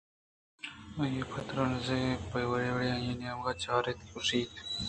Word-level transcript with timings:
آئی 0.99 1.17
ءَپہ 1.23 1.39
تژن 1.47 2.03
ءُپیگوری 2.19 2.69
وڑےءَ 2.73 2.91
آہانی 2.93 3.13
نیمگ 3.19 3.47
ءَ 3.51 3.61
چار 3.63 3.83
اِت 3.89 3.99
ءُ 4.03 4.09
گوٛشت 4.11 4.53